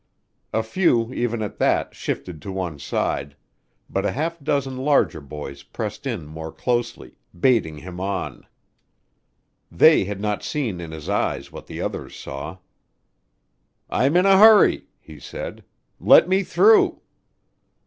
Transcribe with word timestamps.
A 0.51 0.63
few, 0.63 1.13
even 1.13 1.43
at 1.43 1.59
that, 1.59 1.93
shifted 1.93 2.41
to 2.41 2.51
one 2.51 2.79
side, 2.79 3.35
but 3.87 4.03
a 4.03 4.11
half 4.13 4.39
dozen 4.43 4.77
larger 4.77 5.21
boys 5.21 5.61
pressed 5.61 6.07
in 6.07 6.25
more 6.25 6.51
closely, 6.51 7.19
baiting 7.39 7.77
him 7.77 7.99
on. 7.99 8.47
They 9.71 10.05
had 10.05 10.19
not 10.19 10.41
seen 10.41 10.81
in 10.81 10.89
his 10.89 11.07
eyes 11.07 11.51
what 11.51 11.67
the 11.67 11.81
others 11.81 12.15
saw. 12.15 12.57
"I'm 13.91 14.17
in 14.17 14.25
a 14.25 14.39
hurry," 14.39 14.87
he 14.99 15.19
said. 15.19 15.63
"Let 15.99 16.27
me 16.27 16.41
through." 16.41 16.99